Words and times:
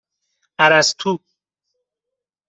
اَرسطو 0.59 1.11